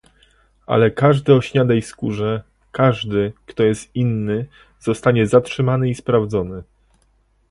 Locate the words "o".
1.33-1.41